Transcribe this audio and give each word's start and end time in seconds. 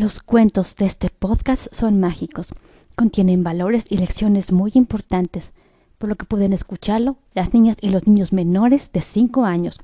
Los 0.00 0.20
cuentos 0.20 0.76
de 0.76 0.86
este 0.86 1.10
podcast 1.10 1.66
son 1.74 2.00
mágicos, 2.00 2.54
contienen 2.96 3.44
valores 3.44 3.84
y 3.90 3.98
lecciones 3.98 4.50
muy 4.50 4.72
importantes, 4.72 5.52
por 5.98 6.08
lo 6.08 6.16
que 6.16 6.24
pueden 6.24 6.54
escucharlo 6.54 7.18
las 7.34 7.52
niñas 7.52 7.76
y 7.82 7.90
los 7.90 8.06
niños 8.06 8.32
menores 8.32 8.92
de 8.94 9.02
5 9.02 9.44
años. 9.44 9.78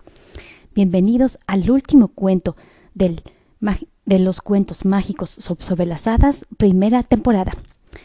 Bienvenidos 0.75 1.37
al 1.47 1.71
último 1.71 2.09
cuento 2.09 2.57
de 2.95 3.21
los 4.07 4.41
cuentos 4.41 4.87
mágicos 4.87 5.37
sobre 5.39 5.85
las 5.85 6.07
hadas, 6.07 6.47
primera 6.57 7.03
temporada. 7.03 7.53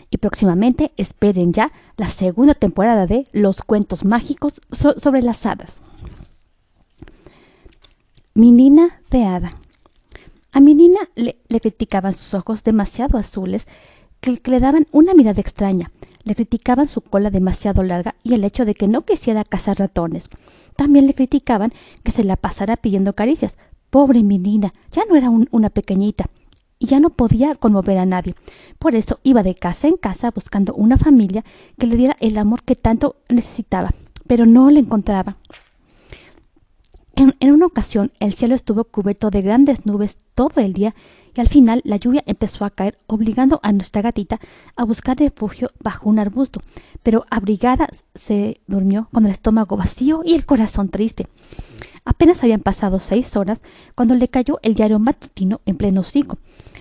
Y 0.09 0.18
próximamente 0.18 0.91
esperen 0.98 1.54
ya 1.54 1.71
la 1.96 2.07
segunda 2.07 2.55
temporada 2.55 3.07
de 3.07 3.30
Los 3.32 3.62
cuentos 3.62 4.04
mágicos 4.04 4.59
sobre 4.70 5.21
las 5.21 5.46
hadas. 5.46 5.82
Minina 8.34 9.02
de 9.09 9.23
hada. 9.23 9.61
A 10.54 10.59
Minina 10.59 10.99
le, 11.15 11.38
le 11.47 11.61
criticaban 11.61 12.13
sus 12.13 12.33
ojos 12.33 12.63
demasiado 12.63 13.18
azules 13.18 13.68
que, 14.21 14.39
le 14.46 14.59
daban 14.59 14.87
una 14.92 15.14
mirada 15.14 15.42
extraña. 15.42 15.92
Le 16.23 16.36
criticaban 16.36 16.87
su 16.87 17.01
cola 17.01 17.32
demasiado 17.32 17.83
larga 17.83 18.15
y 18.23 18.36
el 18.36 18.43
hecho 18.43 18.64
de 18.64 18.75
que 18.75 18.87
no 18.87 19.01
quisiera 19.01 19.43
cazar 19.43 19.79
ratones. 19.79 20.29
También 20.75 21.07
le 21.07 21.15
criticaban 21.15 21.73
que 22.04 22.11
se 22.11 22.23
la 22.23 22.36
pasara 22.36 22.78
pidiendo 22.78 23.14
caricias. 23.14 23.56
Pobre 23.89 24.23
Minina, 24.23 24.73
ya 24.92 25.04
no 25.09 25.15
era 25.15 25.29
una 25.29 25.69
pequeñita 25.69 26.29
y 26.79 26.86
ya 26.86 27.00
no 27.00 27.09
podía 27.09 27.56
conmover 27.56 27.97
a 27.97 28.06
nadie. 28.06 28.36
Por 28.79 28.95
eso 28.95 29.20
iba 29.23 29.43
de 29.43 29.56
casa 29.56 29.87
en 29.87 29.97
casa 29.97 30.31
buscando 30.31 30.73
una 30.73 30.97
familia 30.97 31.43
que 31.78 31.87
le 31.87 31.95
diera 31.95 32.16
el 32.20 32.38
amor 32.38 32.64
que 32.64 32.75
tanto 32.75 33.17
necesitaba, 33.28 33.92
pero 34.28 34.45
no 34.45 34.70
le 34.70 34.80
encontraba. 34.80 35.38
En, 37.22 37.52
una 37.52 37.67
ocasión 37.67 38.11
el 38.20 38.34
cielo 38.34 38.56
estuvo 38.56 38.84
cubierto 38.84 39.30
de 39.30 39.42
grandes 39.42 39.86
nubes 39.86 40.17
todo 40.34 40.59
el 40.59 40.73
día 40.73 40.95
y 41.36 41.39
al 41.39 41.50
final 41.50 41.81
la 41.84 41.98
lluvia 41.98 42.23
empezó 42.25 42.66
a 42.66 42.72
caer, 42.72 42.98
obligando 43.06 43.59
a 43.62 43.72
nuestra 43.73 44.02
gatita 44.02 44.39
a 44.75 44.86
buscar 44.86 45.20
refugio 45.20 45.70
bajo 45.80 46.10
un 46.10 46.18
arbusto, 46.18 46.64
pero 47.04 47.28
abrigada 47.30 47.90
se 48.16 48.60
durmió 48.66 49.08
con 49.14 49.28
el 49.28 49.34
estómago 49.34 49.78
vacío 49.78 50.23
y 50.26 50.34
el 50.34 50.48
corazón 50.48 50.90
triste. 50.90 51.28
Apenas 52.06 52.42
habían 52.42 52.62
pasado 52.62 53.00
seis 53.00 53.36
horas 53.36 53.62
cuando 53.94 54.16
le 54.16 54.28
cayó 54.28 54.58
el 54.64 54.73
diario 54.73 54.98
matutino 54.98 55.62
en 55.67 55.78
pleno 55.78 56.02
hocico. 56.02 56.40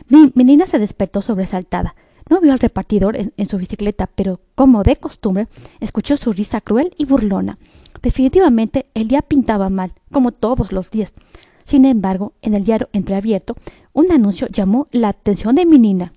Mi 0.09 0.33
menina 0.34 0.64
se 0.64 0.79
despertó 0.79 1.20
sobresaltada. 1.20 1.95
No 2.31 2.41
vio 2.41 2.55
al 2.55 2.61
repartidor 2.61 3.14
en, 3.17 3.47
su 3.47 3.59
bicicleta, 3.59 4.07
pero, 4.07 4.41
como 4.55 4.84
de 4.84 4.97
costumbre, 4.97 5.48
escuchó 5.81 6.17
su 6.17 6.33
risa 6.33 6.62
cruel 6.62 6.95
y 6.97 7.05
burlona. 7.05 7.59
Definitivamente 8.03 8.87
el 8.95 9.09
día 9.09 9.23
pintaba 9.23 9.69
mal, 9.69 9.93
como 10.11 10.33
todos 10.33 10.73
los 10.73 10.91
días. 10.91 11.12
Sin 11.65 11.84
embargo, 11.84 12.33
en 12.42 12.55
el 12.55 12.65
diario 12.65 12.89
entreabierto, 12.92 13.57
un 13.92 14.11
anuncio 14.11 14.47
llamó 14.48 14.89
la 14.91 15.09
atención 15.09 15.55
de 15.55 15.67
Menina. 15.67 16.12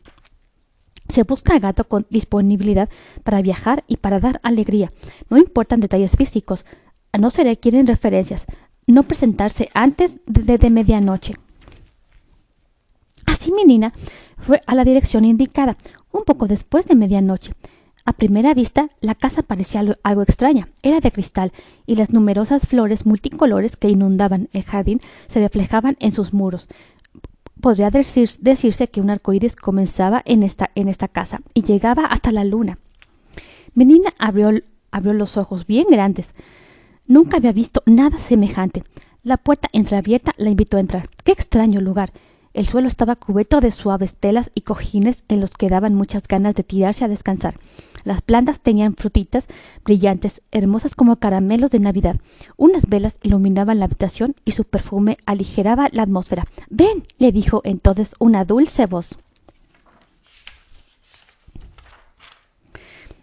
Se 1.10 1.24
busca 1.24 1.60
gato 1.60 1.84
con 1.84 2.08
disponibilidad 2.10 2.90
para 3.24 3.42
viajar 3.42 3.84
y 3.88 3.98
para 3.98 4.20
dar 4.20 4.40
alegría. 4.44 4.92
No 5.30 5.38
importan 5.38 5.80
detalles 5.80 6.12
físicos, 6.12 6.66
a 7.12 7.18
no 7.18 7.30
ser 7.30 7.46
que 7.46 7.58
quieren 7.58 7.86
referencias 7.86 8.48
no 8.88 9.04
presentarse 9.04 9.70
antes 9.74 10.18
de, 10.26 10.70
medianoche. 10.70 11.36
Así 13.26 13.52
Menina 13.52 13.94
fue 14.38 14.62
a 14.66 14.76
la 14.76 14.84
dirección 14.84 15.26
indicada, 15.26 15.78
un 16.12 16.24
poco 16.24 16.48
después 16.48 16.86
de 16.86 16.96
medianoche. 16.96 17.54
A 18.06 18.12
primera 18.12 18.54
vista, 18.54 18.90
la 19.00 19.16
casa 19.16 19.44
parecía 19.44 19.82
algo, 20.04 20.22
extraña. 20.22 20.68
Era 20.82 21.00
de 21.00 21.12
cristal, 21.12 21.54
y 21.86 21.96
las 21.96 22.12
numerosas 22.12 22.68
flores 22.68 23.06
multicolores 23.06 23.78
que 23.78 23.90
inundaban 23.90 24.50
el 24.52 24.64
jardín 24.64 25.00
se 25.28 25.40
reflejaban 25.40 25.96
en 26.00 26.12
sus 26.12 26.34
muros. 26.34 26.68
Podría 27.62 27.90
decirse 27.92 28.90
que 28.90 29.00
un 29.00 29.10
arcoíris 29.10 29.56
comenzaba 29.56 30.22
en 30.26 30.44
esta, 30.44 30.72
en 30.76 30.90
esta 30.90 31.08
casa 31.08 31.42
y 31.54 31.64
llegaba 31.64 32.06
hasta 32.06 32.34
la 32.34 32.44
luna. 32.44 32.78
Menina 33.74 34.14
abrió, 34.20 34.52
abrió 34.92 35.14
los 35.14 35.38
ojos 35.38 35.66
bien 35.66 35.86
grandes. 35.90 36.28
Nunca 37.08 37.38
había 37.38 37.54
visto 37.54 37.84
nada 37.86 38.18
semejante. 38.20 38.84
La 39.24 39.38
puerta 39.38 39.70
entreabierta 39.72 40.34
la 40.36 40.50
invitó 40.50 40.76
a 40.76 40.82
entrar. 40.82 41.10
¡Qué 41.24 41.32
extraño 41.32 41.80
lugar! 41.80 42.12
El 42.54 42.68
suelo 42.68 42.88
estaba 42.88 43.16
cubierto 43.16 43.62
de 43.62 43.72
suaves 43.72 44.16
telas 44.16 44.52
y 44.54 44.62
cojines 44.62 45.24
en 45.28 45.40
los 45.40 45.52
que 45.52 45.70
daban 45.70 45.96
muchas 45.96 46.28
ganas 46.28 46.54
de 46.54 46.64
tirarse 46.64 47.04
a 47.04 47.08
descansar. 47.08 47.56
Las 48.04 48.22
plantas 48.22 48.60
tenían 48.60 48.96
frutitas 48.96 49.48
brillantes, 49.84 50.44
hermosas 50.52 50.94
como 50.94 51.16
caramelos 51.16 51.72
de 51.72 51.80
Navidad. 51.80 52.18
Unas 52.56 52.88
velas 52.88 53.16
iluminaban 53.24 53.80
la 53.80 53.86
habitación 53.86 54.36
y 54.46 54.52
su 54.52 54.66
perfume 54.66 55.18
aligeraba 55.26 55.90
la 55.92 56.04
atmósfera. 56.04 56.46
Ven, 56.70 57.04
le 57.18 57.32
dijo 57.32 57.62
entonces 57.64 58.14
una 58.20 58.46
dulce 58.46 58.86
voz. 58.86 59.18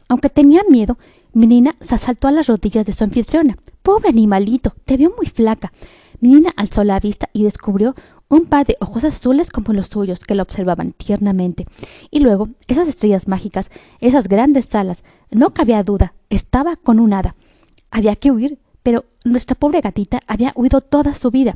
Aunque 0.09 0.29
tenía 0.29 0.63
miedo, 0.69 0.99
Menina 1.33 1.77
se 1.81 1.95
asaltó 1.95 2.27
a 2.27 2.33
las 2.33 2.49
rodillas 2.49 2.85
de 2.85 2.93
su 2.93 3.05
anfitriona. 3.05 3.57
Pobre 3.83 4.09
animalito, 4.09 4.75
te 4.85 4.97
veo 4.97 5.13
muy 5.17 5.27
flaca. 5.27 5.73
Menina 6.21 6.53
alzó 6.57 6.83
la 6.83 6.99
vista 6.99 7.31
y 7.33 7.45
descubrió 7.45 7.95
un 8.31 8.47
par 8.47 8.65
de 8.65 8.77
ojos 8.81 9.05
azules 9.05 9.51
como 9.51 9.75
los 9.75 9.89
suyos 9.89 10.21
que 10.21 10.35
la 10.35 10.45
observaban 10.45 10.93
tiernamente. 10.93 11.67
Y 12.11 12.21
luego, 12.21 12.49
esas 12.69 12.89
estrellas 12.89 13.29
mágicas, 13.29 13.71
esas 14.01 14.29
grandes 14.29 14.75
alas, 14.75 15.03
no 15.31 15.51
cabía 15.51 15.83
duda, 15.83 16.15
estaba 16.31 16.77
con 16.77 17.01
un 17.01 17.13
hada. 17.13 17.35
Había 17.91 18.17
que 18.17 18.31
huir, 18.31 18.59
pero 18.83 19.05
nuestra 19.25 19.57
pobre 19.57 19.81
gatita 19.81 20.21
había 20.27 20.53
huido 20.55 20.81
toda 20.81 21.15
su 21.15 21.31
vida. 21.31 21.55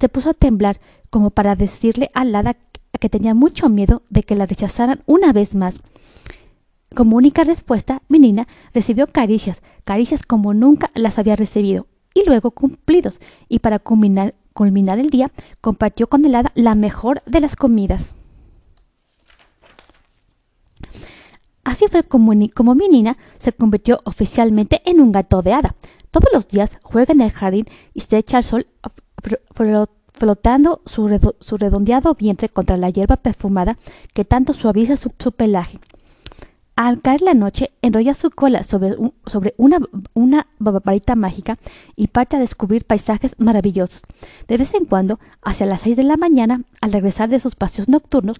Se 0.00 0.08
puso 0.08 0.30
a 0.30 0.34
temblar 0.34 0.80
como 1.10 1.30
para 1.30 1.54
decirle 1.54 2.10
al 2.14 2.34
hada 2.34 2.56
que 2.98 3.10
tenía 3.10 3.34
mucho 3.34 3.68
miedo 3.68 4.02
de 4.08 4.22
que 4.22 4.34
la 4.34 4.46
rechazaran 4.46 5.02
una 5.06 5.32
vez 5.34 5.54
más. 5.54 5.82
Como 6.94 7.16
única 7.16 7.44
respuesta, 7.44 8.00
Menina 8.08 8.48
recibió 8.72 9.06
caricias, 9.06 9.60
caricias 9.84 10.22
como 10.22 10.54
nunca 10.54 10.90
las 10.94 11.18
había 11.18 11.36
recibido, 11.36 11.86
y 12.14 12.24
luego 12.26 12.52
cumplidos, 12.52 13.20
y 13.50 13.58
para 13.58 13.78
culminar, 13.78 14.34
culminar 14.56 14.98
el 14.98 15.10
día, 15.10 15.30
compartió 15.60 16.08
con 16.08 16.24
el 16.24 16.34
hada 16.34 16.50
la 16.54 16.74
mejor 16.74 17.22
de 17.26 17.40
las 17.40 17.54
comidas. 17.56 18.14
Así 21.62 21.84
fue 21.88 22.02
como, 22.04 22.32
como 22.54 22.74
Menina 22.74 23.18
se 23.38 23.52
convirtió 23.52 24.00
oficialmente 24.04 24.80
en 24.86 25.00
un 25.00 25.12
gato 25.12 25.42
de 25.42 25.52
hada. 25.52 25.74
Todos 26.10 26.30
los 26.32 26.48
días 26.48 26.70
juega 26.82 27.12
en 27.12 27.20
el 27.20 27.32
jardín 27.32 27.66
y 27.92 28.00
se 28.00 28.16
echa 28.16 28.38
al 28.38 28.44
sol 28.44 28.66
flotando 30.14 30.80
su, 30.86 31.06
redondeado 31.58 32.14
vientre 32.14 32.48
contra 32.48 32.78
la 32.78 32.88
hierba 32.88 33.16
perfumada 33.16 33.76
que 34.14 34.24
tanto 34.24 34.54
suaviza 34.54 34.96
su 34.96 35.32
pelaje. 35.32 35.78
Al 36.76 37.00
caer 37.00 37.22
la 37.22 37.32
noche, 37.32 37.70
enrolla 37.80 38.14
su 38.14 38.30
cola 38.30 38.62
sobre, 38.62 38.96
sobre 39.24 39.54
una, 39.56 39.78
una 40.12 40.46
mágica 41.16 41.56
y 41.96 42.08
parte 42.08 42.36
a 42.36 42.38
descubrir 42.38 42.84
paisajes 42.84 43.34
maravillosos. 43.38 44.02
De 44.46 44.58
vez 44.58 44.74
en 44.74 44.84
cuando, 44.84 45.18
hacia 45.40 45.64
las 45.64 45.80
seis 45.80 45.96
de 45.96 46.02
la 46.02 46.18
mañana, 46.18 46.64
al 46.82 46.92
regresar 46.92 47.30
de 47.30 47.40
sus 47.40 47.54
paseos 47.54 47.88
nocturnos, 47.88 48.36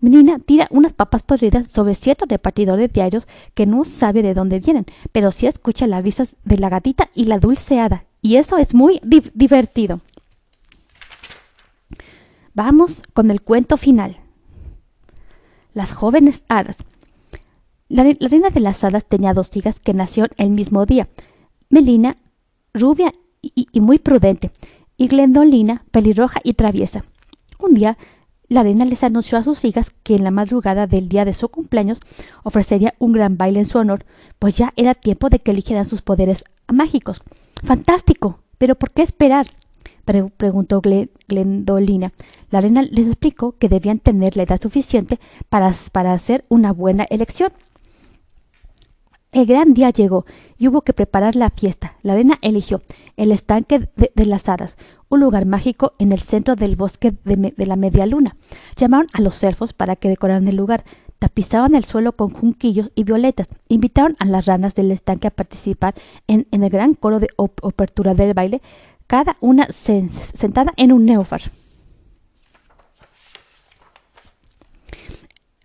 Menina 0.00 0.40
tira 0.40 0.66
unas 0.70 0.94
papas 0.94 1.22
podridas 1.22 1.68
sobre 1.68 1.94
cierto 1.94 2.26
repartidor 2.28 2.76
de 2.76 2.88
diarios 2.88 3.28
que 3.54 3.66
no 3.66 3.84
sabe 3.84 4.20
de 4.22 4.34
dónde 4.34 4.58
vienen, 4.58 4.86
pero 5.12 5.30
sí 5.30 5.46
escucha 5.46 5.86
las 5.86 6.02
risas 6.02 6.34
de 6.44 6.58
la 6.58 6.68
gatita 6.68 7.08
y 7.14 7.26
la 7.26 7.38
dulce 7.38 7.78
hada, 7.78 8.04
y 8.20 8.34
eso 8.36 8.58
es 8.58 8.74
muy 8.74 9.00
divertido. 9.02 10.00
Vamos 12.52 13.00
con 13.12 13.30
el 13.30 13.42
cuento 13.42 13.76
final. 13.76 14.16
Las 15.72 15.92
jóvenes 15.92 16.42
hadas. 16.48 16.76
La, 17.88 18.02
reina 18.02 18.50
de 18.50 18.60
las 18.60 18.82
hadas 18.82 19.04
tenía 19.04 19.32
dos 19.32 19.56
hijas 19.56 19.78
que 19.78 19.94
nacieron 19.94 20.30
el 20.38 20.50
mismo 20.50 20.86
día. 20.86 21.08
Melina, 21.68 22.16
rubia 22.74 23.12
y, 23.42 23.80
muy 23.80 23.98
prudente, 23.98 24.50
y 24.96 25.06
Glendolina, 25.06 25.84
pelirroja 25.92 26.40
y 26.42 26.54
traviesa. 26.54 27.04
Un 27.60 27.74
día, 27.74 27.96
la 28.48 28.64
reina 28.64 28.84
les 28.84 29.04
anunció 29.04 29.38
a 29.38 29.44
sus 29.44 29.64
hijas 29.64 29.90
que 30.02 30.16
en 30.16 30.24
la 30.24 30.32
madrugada 30.32 30.88
del 30.88 31.08
día 31.08 31.24
de 31.24 31.32
su 31.32 31.48
cumpleaños 31.48 32.00
ofrecería 32.42 32.94
un 32.98 33.12
gran 33.12 33.36
baile 33.36 33.60
en 33.60 33.66
su 33.66 33.78
honor, 33.78 34.04
pues 34.38 34.56
ya 34.56 34.72
era 34.76 34.94
tiempo 34.94 35.28
de 35.30 35.38
que 35.38 35.52
eligieran 35.52 35.86
sus 35.86 36.02
poderes 36.02 36.44
mágicos. 36.72 37.22
¡Fantástico! 37.62 38.40
¿Pero 38.58 38.74
por 38.74 38.90
qué 38.90 39.02
esperar? 39.02 39.48
preguntó 40.36 40.80
Glendolina. 41.28 42.12
La 42.50 42.60
reina 42.60 42.82
les 42.82 43.06
explicó 43.06 43.56
que 43.58 43.68
debían 43.68 43.98
tener 43.98 44.36
la 44.36 44.44
edad 44.44 44.60
suficiente 44.60 45.18
para, 45.48 45.74
para 45.92 46.12
hacer 46.12 46.44
una 46.48 46.72
buena 46.72 47.04
elección. 47.10 47.52
El 49.32 49.46
gran 49.46 49.74
día 49.74 49.90
llegó 49.90 50.24
y 50.56 50.68
hubo 50.68 50.82
que 50.82 50.92
preparar 50.92 51.36
la 51.36 51.50
fiesta. 51.50 51.96
La 52.02 52.14
reina 52.14 52.38
eligió 52.42 52.80
el 53.16 53.32
estanque 53.32 53.88
de, 53.96 54.26
las 54.26 54.48
hadas, 54.48 54.76
un 55.08 55.20
lugar 55.20 55.46
mágico 55.46 55.94
en 55.98 56.12
el 56.12 56.20
centro 56.20 56.56
del 56.56 56.76
bosque 56.76 57.12
de, 57.24 57.66
la 57.66 57.76
media 57.76 58.06
luna. 58.06 58.36
Llamaron 58.76 59.08
a 59.12 59.20
los 59.20 59.42
elfos 59.42 59.72
para 59.72 59.96
que 59.96 60.08
decoraran 60.08 60.48
el 60.48 60.56
lugar, 60.56 60.84
tapizaban 61.18 61.74
el 61.74 61.84
suelo 61.84 62.12
con 62.12 62.30
junquillos 62.30 62.90
y 62.94 63.04
violetas, 63.04 63.48
invitaron 63.68 64.16
a 64.18 64.26
las 64.26 64.46
ranas 64.46 64.74
del 64.74 64.90
estanque 64.90 65.26
a 65.26 65.32
participar 65.32 65.94
en, 66.26 66.46
el 66.50 66.70
gran 66.70 66.94
coro 66.94 67.20
de 67.20 67.28
apertura 67.62 68.14
del 68.14 68.34
baile, 68.34 68.62
cada 69.06 69.36
una 69.40 69.68
sentada 69.70 70.72
en 70.76 70.92
un 70.92 71.04
neófar. 71.04 71.42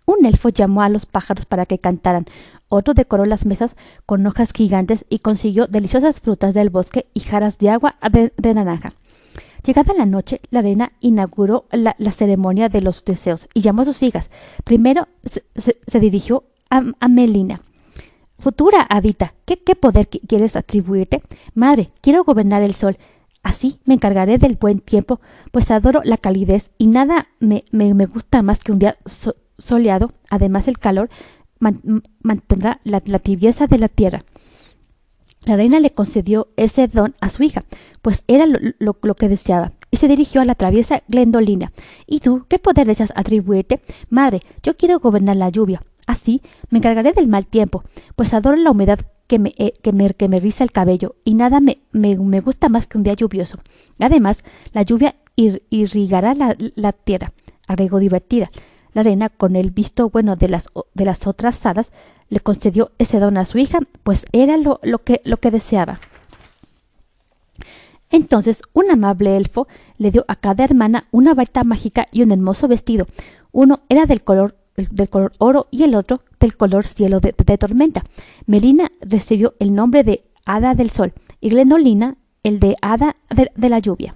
Un 0.04 0.26
elfo 0.26 0.48
llamó 0.48 0.82
a 0.82 0.88
los 0.88 1.06
pájaros 1.06 1.46
para 1.46 1.64
que 1.64 1.78
cantaran, 1.78 2.26
otro 2.74 2.94
decoró 2.94 3.26
las 3.26 3.44
mesas 3.44 3.76
con 4.06 4.26
hojas 4.26 4.52
gigantes 4.52 5.04
y 5.10 5.18
consiguió 5.18 5.66
deliciosas 5.66 6.20
frutas 6.20 6.54
del 6.54 6.70
bosque 6.70 7.06
y 7.12 7.20
jarras 7.20 7.58
de 7.58 7.70
agua 7.70 7.96
de, 8.10 8.54
naranja. 8.54 8.94
Llegada 9.62 9.92
la 9.94 10.06
noche, 10.06 10.40
la 10.50 10.62
reina 10.62 10.92
inauguró 11.00 11.66
la, 11.70 11.94
ceremonia 12.12 12.68
de 12.68 12.80
los 12.80 13.04
deseos 13.04 13.46
y 13.52 13.60
llamó 13.60 13.82
a 13.82 13.84
sus 13.84 14.02
hijas. 14.02 14.30
Primero 14.64 15.06
se, 15.54 16.00
dirigió 16.00 16.44
a, 16.70 17.08
Melina. 17.08 17.60
Futura 18.38 18.86
Adita, 18.88 19.34
¿qué, 19.44 19.56
poder 19.76 20.08
quieres 20.08 20.56
atribuirte? 20.56 21.22
Madre, 21.54 21.90
quiero 22.00 22.24
gobernar 22.24 22.62
el 22.62 22.74
sol. 22.74 22.96
Así 23.42 23.80
me 23.84 23.94
encargaré 23.94 24.38
del 24.38 24.56
buen 24.56 24.78
tiempo, 24.78 25.20
pues 25.50 25.70
adoro 25.70 26.00
la 26.04 26.16
calidez 26.16 26.70
y 26.78 26.86
nada 26.86 27.28
me, 27.38 27.64
gusta 28.06 28.42
más 28.42 28.60
que 28.60 28.72
un 28.72 28.78
día 28.78 28.96
soleado. 29.58 30.12
Además, 30.30 30.68
el 30.68 30.78
calor 30.78 31.10
mantendrá 32.22 32.80
la, 32.84 33.00
tibieza 33.00 33.66
de 33.66 33.78
la 33.78 33.88
tierra. 33.88 34.24
La 35.44 35.56
reina 35.56 35.80
le 35.80 35.90
concedió 35.90 36.48
ese 36.56 36.88
don 36.88 37.14
a 37.20 37.30
su 37.30 37.42
hija, 37.42 37.64
pues 38.00 38.22
era 38.28 38.46
lo, 38.46 39.14
que 39.14 39.28
deseaba, 39.28 39.72
y 39.90 39.96
se 39.96 40.08
dirigió 40.08 40.40
a 40.40 40.44
la 40.44 40.54
traviesa 40.54 41.02
Glendolina. 41.08 41.72
¿Y 42.06 42.20
tú 42.20 42.46
qué 42.48 42.58
poder 42.58 42.86
deseas 42.86 43.12
atribuirte? 43.16 43.80
Madre, 44.08 44.40
yo 44.62 44.76
quiero 44.76 45.00
gobernar 45.00 45.36
la 45.36 45.48
lluvia. 45.48 45.82
Así 46.06 46.42
me 46.70 46.78
encargaré 46.78 47.12
del 47.12 47.28
mal 47.28 47.46
tiempo, 47.46 47.84
pues 48.16 48.34
adoro 48.34 48.56
la 48.56 48.72
humedad 48.72 49.00
que 49.28 49.38
me, 49.38 49.52
eh, 49.56 49.72
que 49.82 49.92
me, 49.92 50.10
que 50.10 50.28
me 50.28 50.40
riza 50.40 50.64
el 50.64 50.72
cabello, 50.72 51.14
y 51.24 51.34
nada 51.34 51.60
me, 51.60 51.78
me, 51.92 52.40
gusta 52.40 52.68
más 52.68 52.86
que 52.86 52.98
un 52.98 53.04
día 53.04 53.14
lluvioso. 53.14 53.58
Además, 53.98 54.44
la 54.72 54.82
lluvia 54.82 55.16
irrigará 55.36 56.34
la, 56.34 56.56
la 56.74 56.92
tierra, 56.92 57.32
agregó 57.66 57.98
divertida. 57.98 58.50
La 58.94 59.02
reina, 59.02 59.28
con 59.28 59.56
el 59.56 59.70
visto 59.70 60.10
bueno 60.10 60.36
de 60.36 60.48
las, 60.48 60.68
de 60.94 61.04
las 61.04 61.26
otras 61.26 61.64
hadas, 61.64 61.90
le 62.28 62.40
concedió 62.40 62.92
ese 62.98 63.18
don 63.18 63.36
a 63.36 63.44
su 63.44 63.58
hija, 63.58 63.80
pues 64.02 64.26
era 64.32 64.56
lo, 64.56 64.80
lo, 64.82 64.98
que, 64.98 65.20
lo 65.24 65.38
que 65.38 65.50
deseaba. 65.50 66.00
Entonces 68.12 68.62
un 68.74 68.90
amable 68.90 69.36
elfo 69.36 69.66
le 69.96 70.10
dio 70.10 70.24
a 70.28 70.36
cada 70.36 70.64
hermana 70.64 71.06
una 71.10 71.34
varita 71.34 71.64
mágica 71.64 72.08
y 72.12 72.22
un 72.22 72.30
hermoso 72.30 72.68
vestido. 72.68 73.06
Uno 73.52 73.80
era 73.88 74.04
del 74.04 74.22
color, 74.22 74.56
del 74.76 75.08
color 75.08 75.32
oro 75.38 75.66
y 75.70 75.82
el 75.82 75.94
otro 75.94 76.20
del 76.38 76.56
color 76.56 76.86
cielo 76.86 77.20
de, 77.20 77.32
tormenta. 77.32 78.04
Melina 78.46 78.92
recibió 79.00 79.54
el 79.58 79.74
nombre 79.74 80.04
de 80.04 80.24
Hada 80.44 80.74
del 80.74 80.90
Sol 80.90 81.14
y 81.40 81.50
Glendolina 81.50 82.16
el 82.42 82.60
de 82.60 82.76
Hada 82.82 83.16
de 83.30 83.68
la 83.68 83.78
Lluvia. 83.78 84.14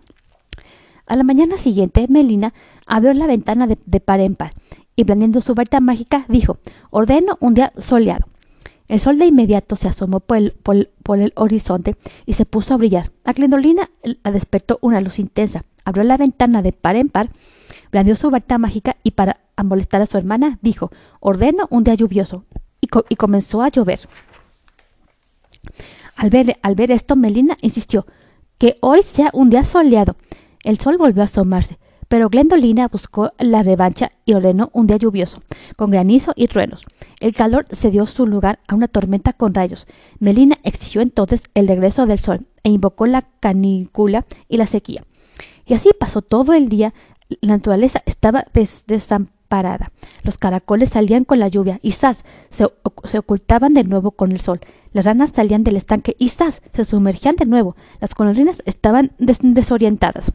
A 1.06 1.14
la 1.14 1.22
mañana 1.22 1.56
siguiente, 1.56 2.06
Melina 2.08 2.52
abrió 2.84 3.14
la 3.14 3.26
ventana 3.26 3.66
de, 3.66 4.00
par 4.00 4.20
en 4.20 4.34
par 4.34 4.52
y 4.96 5.04
blandiendo 5.04 5.40
su 5.40 5.54
varita 5.54 5.78
mágica 5.80 6.24
dijo 6.28 6.58
ordeno 6.90 7.36
un 7.40 7.54
día 7.54 7.72
soleado. 7.76 8.26
El 8.88 9.00
sol 9.00 9.18
de 9.18 9.26
inmediato 9.26 9.76
se 9.76 9.88
asomó 9.88 10.20
por 10.20 10.38
el, 10.38 11.32
horizonte 11.34 11.96
y 12.24 12.34
se 12.34 12.46
puso 12.46 12.74
a 12.74 12.76
brillar. 12.76 13.10
A 13.24 13.32
Glendolina 13.32 13.90
la 14.02 14.30
despertó 14.30 14.78
una 14.80 15.00
luz 15.00 15.18
intensa. 15.18 15.64
Abrió 15.84 16.04
la 16.04 16.16
ventana 16.16 16.62
de 16.62 16.72
par 16.72 16.96
en 16.96 17.08
par, 17.08 17.30
blandió 17.90 18.14
su 18.16 18.30
varita 18.30 18.58
mágica 18.58 18.96
y 19.02 19.12
para 19.12 19.40
molestar 19.62 20.02
a 20.02 20.06
su 20.06 20.18
hermana 20.18 20.58
dijo 20.62 20.90
ordeno 21.20 21.66
un 21.70 21.84
día 21.84 21.94
lluvioso 21.94 22.44
y, 22.80 23.16
comenzó 23.16 23.62
a 23.62 23.68
llover. 23.68 24.08
Al 26.16 26.30
ver, 26.30 26.58
al 26.62 26.74
ver 26.74 26.90
esto, 26.90 27.16
Melina 27.16 27.56
insistió 27.60 28.06
que 28.58 28.78
hoy 28.80 29.02
sea 29.02 29.30
un 29.32 29.50
día 29.50 29.64
soleado. 29.64 30.16
El 30.66 30.80
sol 30.80 30.98
volvió 30.98 31.22
a 31.22 31.26
asomarse, 31.26 31.78
pero 32.08 32.28
Glendolina 32.28 32.88
buscó 32.88 33.32
la 33.38 33.62
revancha 33.62 34.10
y 34.24 34.34
ordenó 34.34 34.70
un 34.72 34.88
día 34.88 34.96
lluvioso, 34.96 35.40
con 35.76 35.92
granizo 35.92 36.32
y 36.34 36.48
truenos. 36.48 36.82
El 37.20 37.34
calor 37.34 37.68
cedió 37.70 38.04
su 38.06 38.26
lugar 38.26 38.58
a 38.66 38.74
una 38.74 38.88
tormenta 38.88 39.32
con 39.32 39.54
rayos. 39.54 39.86
Melina 40.18 40.58
exigió 40.64 41.02
entonces 41.02 41.42
el 41.54 41.68
regreso 41.68 42.04
del 42.06 42.18
sol 42.18 42.46
e 42.64 42.70
invocó 42.70 43.06
la 43.06 43.28
canícula 43.38 44.26
y 44.48 44.56
la 44.56 44.66
sequía. 44.66 45.04
Y 45.66 45.74
así 45.74 45.90
pasó 45.96 46.20
todo 46.20 46.52
el 46.52 46.68
día. 46.68 46.94
La 47.40 47.54
naturaleza 47.54 48.02
estaba 48.04 48.44
desamparada. 48.86 49.92
Los 50.24 50.36
caracoles 50.36 50.90
salían 50.90 51.22
con 51.22 51.38
la 51.38 51.46
lluvia 51.46 51.78
y 51.80 51.92
¡zas! 51.92 52.24
Se, 52.50 52.66
ocultaban 53.18 53.72
de 53.72 53.84
nuevo 53.84 54.10
con 54.10 54.32
el 54.32 54.40
sol. 54.40 54.58
Las 54.92 55.04
ranas 55.04 55.30
salían 55.32 55.62
del 55.62 55.76
estanque 55.76 56.16
y 56.18 56.30
¡zas! 56.30 56.60
se 56.72 56.84
sumergían 56.84 57.36
de 57.36 57.46
nuevo. 57.46 57.76
Las 58.00 58.16
colorinas 58.16 58.64
estaban 58.66 59.12
desorientadas. 59.18 60.32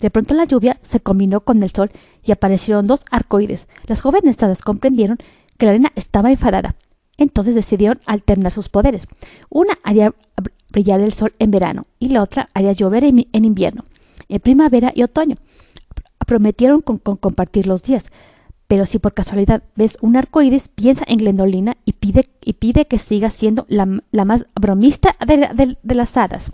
De 0.00 0.10
pronto 0.10 0.34
la 0.34 0.44
lluvia 0.44 0.78
se 0.82 1.00
combinó 1.00 1.40
con 1.40 1.62
el 1.62 1.70
sol 1.70 1.90
y 2.24 2.32
aparecieron 2.32 2.86
dos 2.86 3.00
arcoídes. 3.10 3.68
Las 3.86 4.00
jóvenes 4.00 4.36
todas 4.36 4.62
comprendieron 4.62 5.18
que 5.56 5.66
la 5.66 5.70
arena 5.70 5.92
estaba 5.96 6.30
enfadada. 6.30 6.76
Entonces 7.16 7.54
decidieron 7.54 8.00
alternar 8.06 8.52
sus 8.52 8.68
poderes. 8.68 9.08
Una 9.50 9.78
haría 9.82 10.14
brillar 10.70 11.00
el 11.00 11.12
sol 11.12 11.34
en 11.38 11.50
verano 11.50 11.86
y 11.98 12.08
la 12.08 12.22
otra 12.22 12.48
haría 12.54 12.72
llover 12.72 13.04
en, 13.04 13.26
invierno, 13.32 13.84
en 14.28 14.40
primavera 14.40 14.92
y 14.94 15.02
otoño. 15.02 15.36
Prometieron 16.26 16.80
con, 16.80 16.98
compartir 16.98 17.66
los 17.66 17.82
días. 17.82 18.04
Pero 18.68 18.84
si 18.84 18.98
por 18.98 19.14
casualidad 19.14 19.62
ves 19.76 19.96
un 20.02 20.16
arcoíris, 20.16 20.68
piensa 20.68 21.04
en 21.08 21.18
Glendolina 21.18 21.78
y 21.86 21.94
pide, 21.94 22.28
y 22.44 22.52
pide 22.52 22.86
que 22.86 22.98
siga 22.98 23.30
siendo 23.30 23.66
la, 23.68 23.86
más 24.24 24.46
bromista 24.54 25.16
de 25.26 25.94
las 25.94 26.16
hadas. 26.16 26.52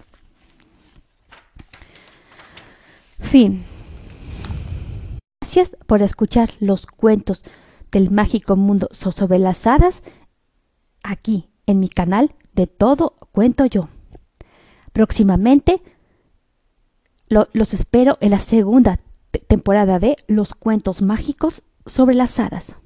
Fin. 3.24 3.64
Gracias 5.40 5.76
por 5.86 6.02
escuchar 6.02 6.50
los 6.60 6.86
cuentos 6.86 7.42
del 7.90 8.10
mágico 8.10 8.56
mundo 8.56 8.88
hadas 9.66 10.02
aquí 11.02 11.50
en 11.66 11.80
mi 11.80 11.88
canal 11.88 12.34
de 12.54 12.66
todo 12.66 13.16
cuento 13.32 13.66
yo. 13.66 13.88
Próximamente 14.92 15.82
los 17.28 17.74
espero 17.74 18.18
en 18.20 18.30
la 18.30 18.38
segunda 18.38 19.00
temporada 19.48 19.98
de 19.98 20.16
los 20.28 20.54
cuentos 20.54 21.02
mágicos 21.02 21.62
sobre 21.86 22.14
las 22.14 22.38
hadas. 22.38 22.76